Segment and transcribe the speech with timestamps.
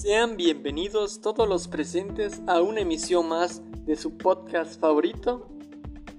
[0.00, 5.46] Sean bienvenidos todos los presentes a una emisión más de su podcast favorito,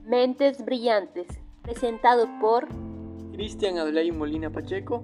[0.06, 1.26] Mentes Brillantes,
[1.64, 2.68] presentado por
[3.32, 5.02] Cristian Adley Molina Pacheco.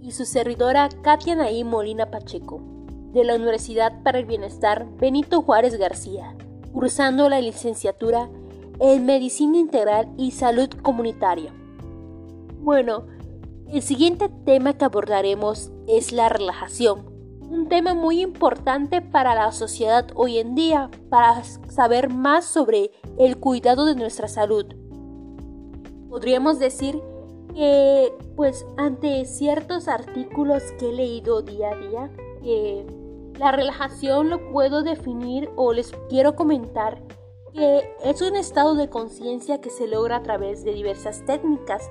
[0.00, 2.60] y su servidora Katia Naí Molina Pacheco,
[3.12, 6.36] de la Universidad para el Bienestar Benito Juárez García,
[6.72, 8.30] cursando la licenciatura
[8.78, 11.52] en Medicina Integral y Salud Comunitaria.
[12.60, 13.08] Bueno,
[13.66, 17.10] el siguiente tema que abordaremos es la relajación,
[17.50, 23.38] un tema muy importante para la sociedad hoy en día, para saber más sobre el
[23.38, 24.66] cuidado de nuestra salud.
[26.08, 27.02] Podríamos decir
[27.52, 32.10] que, pues, ante ciertos artículos que he leído día a día,
[33.36, 37.02] la relajación lo puedo definir o les quiero comentar
[37.52, 41.90] que es un estado de conciencia que se logra a través de diversas técnicas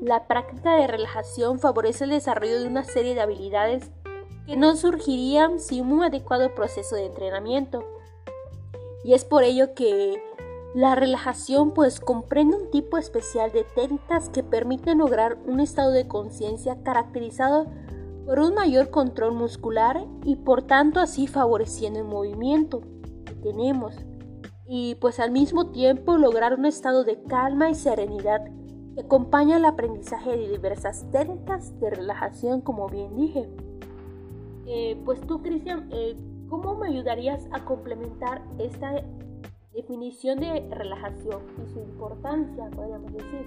[0.00, 3.90] la práctica de relajación favorece el desarrollo de una serie de habilidades
[4.46, 7.84] que no surgirían sin un adecuado proceso de entrenamiento.
[9.04, 10.22] Y es por ello que
[10.74, 16.08] la relajación pues comprende un tipo especial de técnicas que permiten lograr un estado de
[16.08, 17.66] conciencia caracterizado
[18.26, 22.80] por un mayor control muscular y por tanto así favoreciendo el movimiento
[23.24, 23.94] que tenemos
[24.66, 28.44] y pues al mismo tiempo lograr un estado de calma y serenidad
[28.94, 33.48] que acompaña el aprendizaje de diversas técnicas de relajación, como bien dije.
[34.66, 36.16] Eh, pues tú, Cristian, eh,
[36.48, 39.02] ¿cómo me ayudarías a complementar esta
[39.74, 43.46] definición de relajación y su importancia, podríamos decir?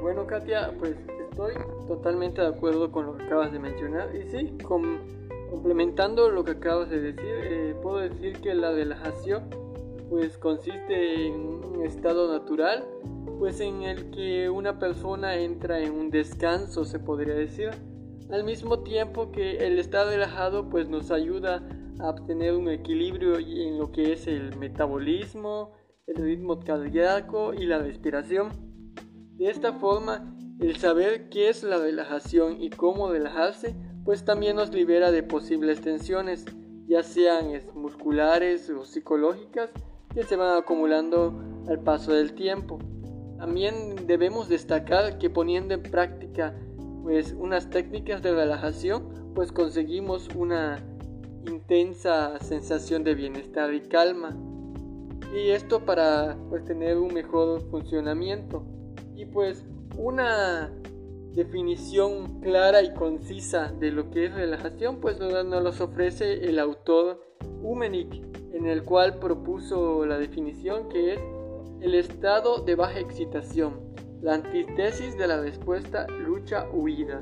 [0.00, 0.96] bueno, Katia, pues
[1.30, 1.54] estoy
[1.86, 4.14] totalmente de acuerdo con lo que acabas de mencionar.
[4.14, 4.56] Y sí,
[5.50, 9.44] complementando lo que acabas de decir, eh, puedo decir que la relajación
[10.08, 12.84] pues consiste en un estado natural
[13.38, 17.70] pues en el que una persona entra en un descanso, se podría decir,
[18.32, 21.62] al mismo tiempo que el estar relajado pues nos ayuda
[22.00, 25.72] a obtener un equilibrio en lo que es el metabolismo,
[26.06, 28.48] el ritmo cardíaco y la respiración.
[29.36, 34.72] De esta forma, el saber qué es la relajación y cómo relajarse, pues también nos
[34.72, 36.46] libera de posibles tensiones,
[36.86, 39.70] ya sean musculares o psicológicas,
[40.14, 41.38] que se van acumulando
[41.68, 42.78] al paso del tiempo.
[43.38, 46.54] También debemos destacar que poniendo en práctica
[47.02, 50.78] pues unas técnicas de relajación, pues conseguimos una
[51.46, 54.36] intensa sensación de bienestar y calma.
[55.34, 58.64] Y esto para pues tener un mejor funcionamiento.
[59.14, 59.64] Y pues
[59.96, 60.72] una
[61.34, 67.22] definición clara y concisa de lo que es relajación, pues nos los ofrece el autor
[67.62, 71.20] Umenik, en el cual propuso la definición que es
[71.80, 73.80] el estado de baja excitación,
[74.22, 77.20] la antítesis de la respuesta lucha-huida,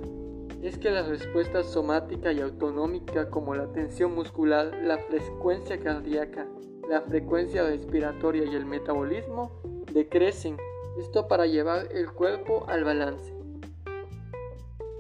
[0.63, 6.47] es que la respuesta somática y autonómica como la tensión muscular, la frecuencia cardíaca,
[6.91, 9.51] la frecuencia respiratoria y el metabolismo
[9.95, 10.59] decrecen,
[10.99, 13.33] esto para llevar el cuerpo al balance.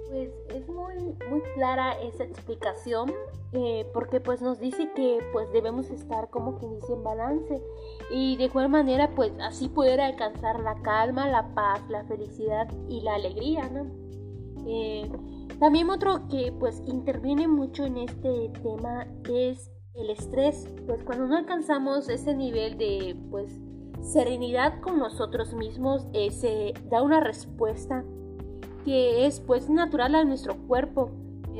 [0.08, 0.39] Pues es
[1.00, 3.12] muy, clara esa explicación
[3.52, 7.62] eh, porque pues nos dice que pues debemos estar como que dice en balance
[8.10, 13.00] y de igual manera pues así poder alcanzar la calma, la paz, la felicidad y
[13.00, 13.86] la alegría, ¿no?
[14.66, 15.10] Eh,
[15.58, 21.36] también otro que pues interviene mucho en este tema es el estrés, pues cuando no
[21.36, 23.58] alcanzamos ese nivel de pues
[24.02, 28.04] serenidad con nosotros mismos, eh, se da una respuesta
[28.84, 31.10] que es pues natural a nuestro cuerpo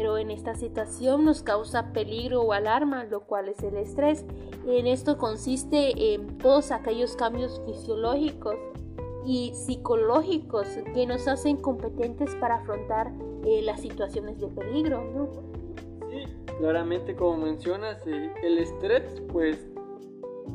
[0.00, 4.25] pero en esta situación nos causa peligro o alarma, lo cual es el estrés.
[4.66, 8.54] En esto consiste en todos aquellos cambios fisiológicos
[9.26, 13.12] y psicológicos que nos hacen competentes para afrontar
[13.44, 15.28] eh, las situaciones de peligro, ¿no?
[16.09, 16.25] Sí,
[16.59, 19.59] claramente como mencionas, eh, el estrés pues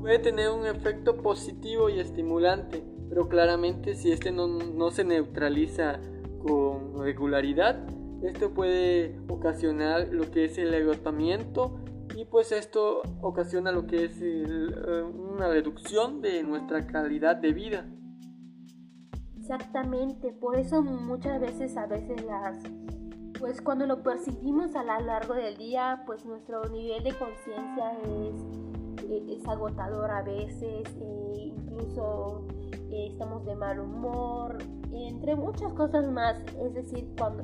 [0.01, 5.99] puede tener un efecto positivo y estimulante, pero claramente si este no, no se neutraliza
[6.45, 7.87] con regularidad,
[8.21, 11.79] esto puede ocasionar lo que es el agotamiento
[12.15, 17.85] y pues esto ocasiona lo que es eh, una reducción de nuestra calidad de vida.
[19.37, 22.57] Exactamente, por eso muchas veces a veces las
[23.39, 29.03] pues cuando lo percibimos a lo largo del día, pues nuestro nivel de conciencia es,
[29.09, 32.47] eh, es, agotador a veces, e incluso
[32.91, 34.57] estamos de mal humor,
[34.95, 36.37] entre muchas cosas más.
[36.61, 37.43] Es decir, cuando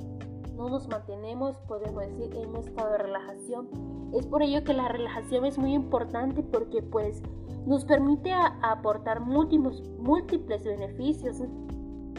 [0.56, 3.70] no nos mantenemos, podemos decir, en un estado de relajación.
[4.14, 7.22] Es por ello que la relajación es muy importante porque pues
[7.66, 8.32] nos permite
[8.62, 11.42] aportar múltiples, múltiples beneficios.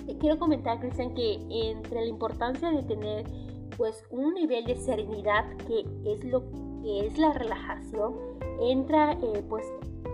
[0.07, 3.27] Te quiero comentar, Cristian, que entre la importancia de tener
[3.77, 6.43] pues un nivel de serenidad que es lo
[6.83, 8.15] que es la relajación,
[8.61, 9.65] entra eh, pues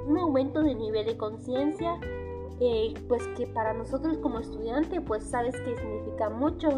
[0.07, 1.99] un aumento de nivel de conciencia,
[2.61, 6.69] eh, pues que para nosotros como estudiante pues sabes que significa mucho,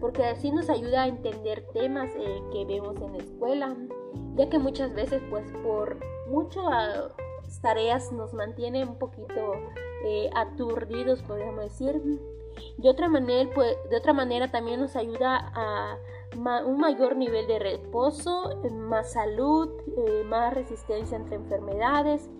[0.00, 3.76] porque así nos ayuda a entender temas eh, que vemos en la escuela,
[4.36, 5.98] ya que muchas veces pues por
[6.28, 7.12] muchas
[7.60, 9.52] tareas nos mantiene un poquito
[10.34, 12.02] aturdidos, podríamos decir.
[12.76, 15.96] De otra manera, pues, de otra manera también nos ayuda a
[16.64, 22.30] un mayor nivel de reposo, más salud, eh, más resistencia entre enfermedades,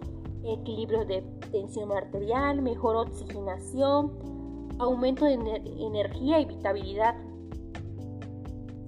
[0.44, 4.12] equilibrio de tensión arterial, mejor oxigenación,
[4.79, 7.15] aumento de energía y vitabilidad.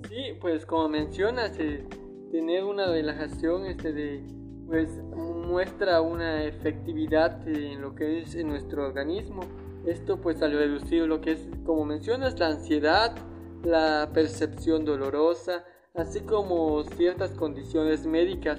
[0.08, 1.86] Sí, pues como mencionas, eh,
[2.30, 4.24] tener una relajación este de
[4.66, 9.42] pues muestra una efectividad en lo que es en nuestro organismo.
[9.86, 13.14] Esto pues al reducir lo que es, como mencionas, la ansiedad,
[13.62, 15.64] la percepción dolorosa,
[15.94, 18.58] así como ciertas condiciones médicas.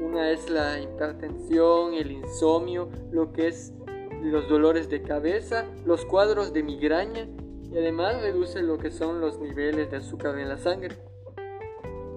[0.00, 3.74] Una es la hipertensión, el insomnio, lo que es
[4.22, 7.28] los dolores de cabeza, los cuadros de migraña
[7.70, 10.96] y además reduce lo que son los niveles de azúcar en la sangre.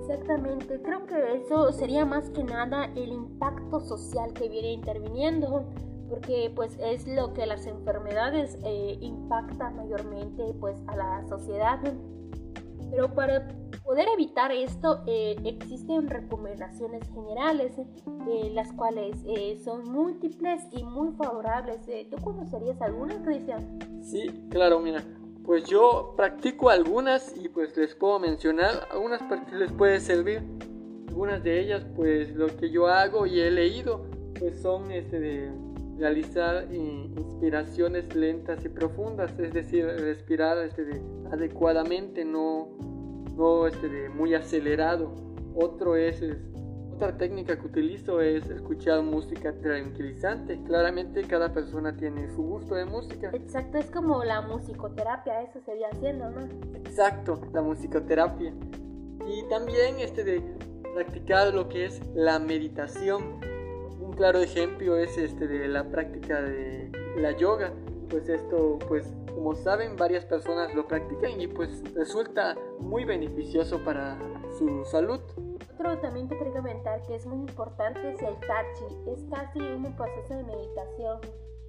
[0.01, 5.65] Exactamente, creo que eso sería más que nada el impacto social que viene interviniendo,
[6.09, 11.79] porque pues es lo que las enfermedades eh, impactan mayormente pues a la sociedad.
[12.91, 13.47] Pero para
[13.83, 21.11] poder evitar esto eh, existen recomendaciones generales, eh, las cuales eh, son múltiples y muy
[21.13, 21.79] favorables.
[22.09, 23.79] ¿Tú conocerías algunas, Cristian?
[24.01, 25.03] Sí, claro, mira.
[25.45, 30.41] Pues yo practico algunas y pues les puedo mencionar, algunas que les puede servir.
[31.09, 34.05] Algunas de ellas pues lo que yo hago y he leído
[34.39, 35.51] pues son este de
[35.97, 41.01] realizar inspiraciones lentas y profundas, es decir, respirar este,
[41.31, 42.69] adecuadamente, no,
[43.35, 45.13] no este, muy acelerado.
[45.55, 46.21] Otro es,
[46.93, 50.61] otra técnica que utilizo es escuchar música tranquilizante.
[50.63, 53.29] Claramente cada persona tiene su gusto de música.
[53.33, 56.41] Exacto, es como la musicoterapia, eso sería haciendo, ¿no?
[56.75, 58.53] Exacto, la musicoterapia.
[59.27, 60.41] Y también este de
[60.93, 63.39] practicar lo que es la meditación
[64.15, 67.73] claro ejemplo es este de la práctica de la yoga.
[68.13, 74.19] Pues esto, pues como saben, varias personas lo practican y pues resulta muy beneficioso para
[74.55, 75.19] su salud.
[75.73, 78.85] Otro también que quería comentar que es muy importante es el tachi.
[79.07, 81.21] Es casi un proceso de meditación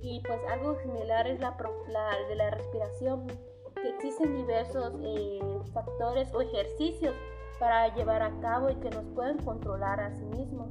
[0.02, 1.56] y pues algo similar es la,
[1.88, 3.26] la de la respiración.
[3.26, 5.40] Que existen diversos eh,
[5.72, 7.14] factores o ejercicios
[7.58, 10.68] para llevar a cabo y que nos pueden controlar a sí mismos.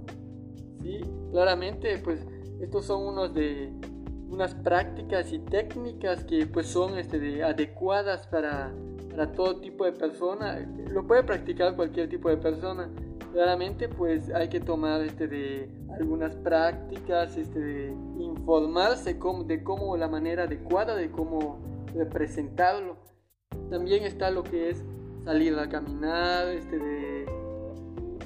[0.83, 2.23] Sí, claramente, pues
[2.61, 3.73] estos son unos de
[4.29, 8.71] unas prácticas y técnicas que pues son este, adecuadas para,
[9.09, 10.59] para todo tipo de persona.
[10.89, 12.89] Lo puede practicar cualquier tipo de persona.
[13.31, 19.97] Claramente pues hay que tomar este, de algunas prácticas, este, de informarse cómo, de cómo
[19.97, 21.59] la manera adecuada de cómo
[21.93, 22.97] representarlo.
[23.69, 24.83] También está lo que es
[25.25, 27.12] salir a caminar, este, de...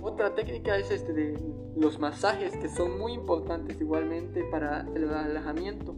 [0.01, 1.39] otra técnica es este de
[1.75, 5.95] los masajes que son muy importantes igualmente para el relajamiento.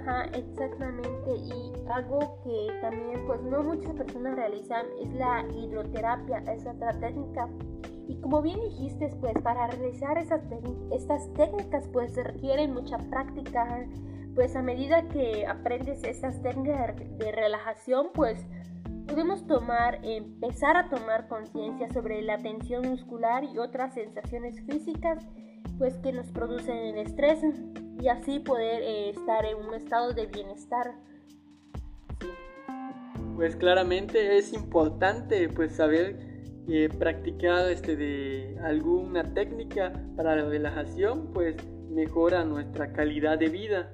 [0.00, 1.34] Ajá, exactamente.
[1.36, 7.48] Y algo que también pues no muchas personas realizan es la hidroterapia, es otra técnica.
[8.08, 10.40] Y como bien dijiste, pues para realizar esas
[10.92, 13.86] estas técnicas pues requieren mucha práctica.
[14.34, 18.44] Pues a medida que aprendes estas técnicas de relajación, pues
[19.06, 25.24] podemos tomar, empezar a tomar conciencia sobre la tensión muscular y otras sensaciones físicas
[25.78, 27.40] pues que nos producen el estrés
[28.00, 30.94] y así poder eh, estar en un estado de bienestar.
[33.34, 36.16] Pues claramente es importante pues saber
[36.68, 41.56] eh, practicar este de alguna técnica para la relajación pues
[41.90, 43.92] mejora nuestra calidad de vida.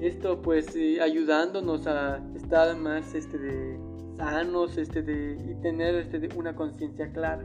[0.00, 3.89] Esto pues eh, ayudándonos a estar más este de
[4.20, 7.42] sanos este, de, y tener este, de una conciencia clara.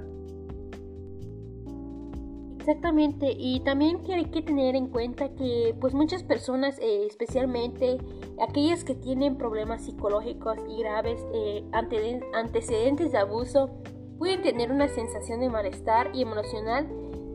[2.59, 7.97] Exactamente, y también hay que tener en cuenta que pues muchas personas, eh, especialmente
[8.41, 13.69] aquellas que tienen problemas psicológicos y graves, eh, antecedentes de abuso,
[14.17, 16.87] pueden tener una sensación de malestar y emocional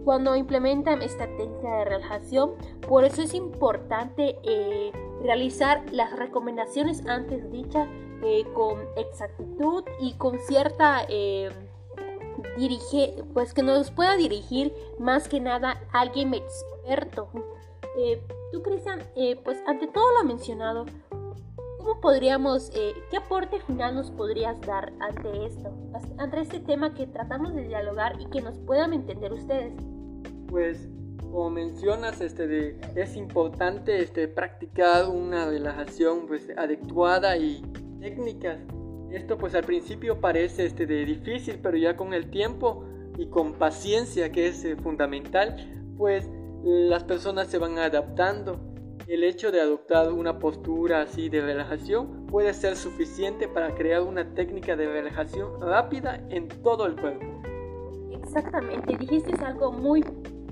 [0.04, 2.54] cuando implementan esta técnica de relajación.
[2.88, 4.90] Por eso es importante eh,
[5.22, 7.88] realizar las recomendaciones antes dichas
[8.22, 11.50] eh, con exactitud y con cierta eh,
[12.56, 17.28] dirige, pues que nos pueda dirigir más que nada alguien experto.
[17.98, 18.22] Eh,
[18.52, 19.00] tú, Cristian,
[19.44, 20.86] pues ante todo lo mencionado,
[21.80, 25.72] ¿Cómo podríamos, eh, qué aporte final nos podrías dar ante esto,
[26.18, 29.72] ante este tema que tratamos de dialogar y que nos puedan entender ustedes?
[30.48, 30.90] Pues,
[31.22, 37.62] como mencionas, este, de, es importante este, practicar una relajación pues, adecuada y
[38.00, 38.58] técnicas.
[39.10, 42.84] Esto pues al principio parece este, de difícil, pero ya con el tiempo
[43.18, 45.56] y con paciencia, que es eh, fundamental,
[45.96, 46.28] pues
[46.62, 48.70] las personas se van adaptando
[49.10, 54.34] el hecho de adoptar una postura así de relajación puede ser suficiente para crear una
[54.34, 57.26] técnica de relajación rápida en todo el cuerpo.
[58.12, 60.04] Exactamente, dijiste algo muy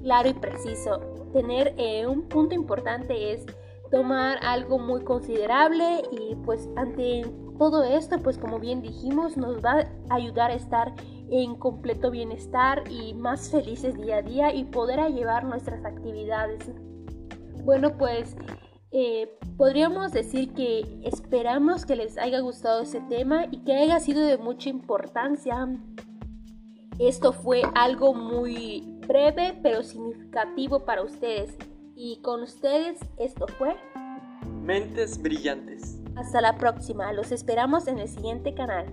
[0.03, 0.99] claro y preciso.
[1.33, 3.47] Tener eh, un punto importante es
[3.91, 7.23] tomar algo muy considerable y pues ante
[7.59, 9.81] todo esto pues como bien dijimos nos va
[10.11, 10.95] a ayudar a estar
[11.31, 16.71] en completo bienestar y más felices día a día y poder llevar nuestras actividades
[17.69, 18.35] bueno, pues
[18.93, 19.29] eh,
[19.59, 24.39] podríamos decir que esperamos que les haya gustado ese tema y que haya sido de
[24.39, 25.69] mucha importancia.
[26.99, 31.59] Esto fue algo muy breve pero significativo para ustedes.
[32.01, 33.75] Y con ustedes esto fue
[34.63, 35.99] Mentes Brillantes.
[36.15, 38.87] Hasta la próxima, los esperamos en el siguiente canal.